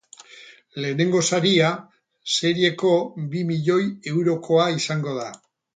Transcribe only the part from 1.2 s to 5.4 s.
saria serieko bi milioi eurokoa izango da.